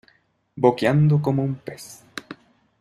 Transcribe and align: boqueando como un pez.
boqueando 0.57 1.21
como 1.21 1.43
un 1.43 1.53
pez. 1.53 2.03